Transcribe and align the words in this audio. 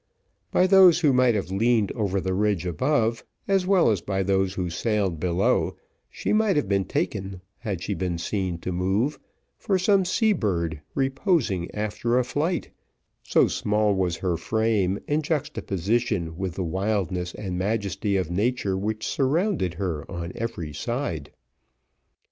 By 0.49 0.65
those 0.65 1.01
who 1.01 1.13
might 1.13 1.35
have 1.35 1.51
leaned 1.51 1.91
over 1.91 2.19
the 2.19 2.33
ridge 2.33 2.65
above, 2.65 3.23
as 3.47 3.67
well 3.67 3.91
as 3.91 4.01
by 4.01 4.23
those 4.23 4.55
who 4.55 4.67
sailed 4.67 5.19
below, 5.19 5.77
she 6.09 6.33
might 6.33 6.55
have 6.55 6.67
been 6.67 6.85
taken, 6.85 7.39
had 7.59 7.83
she 7.83 7.93
been 7.93 8.17
seen 8.17 8.57
to 8.61 8.71
move, 8.71 9.19
for 9.59 9.77
some 9.77 10.03
sea 10.03 10.33
bird 10.33 10.81
reposing 10.95 11.69
after 11.69 12.17
a 12.17 12.23
flight, 12.23 12.71
so 13.21 13.47
small 13.47 13.93
was 13.93 14.15
her 14.17 14.37
frame 14.37 14.97
in 15.07 15.21
juxtaposition 15.21 16.35
with 16.35 16.55
the 16.55 16.63
wildness 16.63 17.35
and 17.35 17.59
majesty 17.59 18.17
of 18.17 18.31
nature 18.31 18.75
which 18.75 19.05
surrounded 19.05 19.75
her 19.75 20.09
on 20.09 20.31
every 20.33 20.73
side. 20.73 21.29